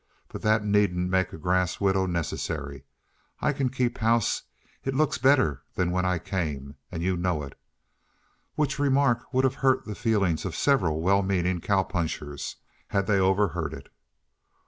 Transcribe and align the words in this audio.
But 0.29 0.41
that 0.41 0.65
needn't 0.65 1.11
make 1.11 1.31
a 1.31 1.37
grass 1.37 1.79
widow 1.79 2.07
necessary. 2.07 2.85
I 3.39 3.53
can 3.53 3.69
keep 3.69 3.99
house 3.99 4.41
it 4.83 4.95
looks 4.95 5.19
better 5.19 5.61
than 5.75 5.91
when 5.91 6.05
I 6.05 6.17
came, 6.17 6.73
and 6.91 7.03
you 7.03 7.15
know 7.15 7.43
it." 7.43 7.55
Which 8.55 8.79
remark 8.79 9.31
would 9.31 9.43
have 9.43 9.53
hurt 9.61 9.85
the 9.85 9.93
feelings 9.93 10.43
of 10.43 10.55
several 10.55 11.01
well 11.03 11.21
meaning 11.21 11.61
cow 11.61 11.83
punchers, 11.83 12.55
had 12.87 13.05
they 13.05 13.19
overheard 13.19 13.75
it. 13.75 13.89